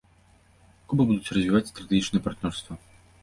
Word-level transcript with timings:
Куба 0.93 1.01
будуць 1.11 1.33
развіваць 1.37 1.63
стратэгічнае 1.71 2.21
партнёрства. 2.31 2.73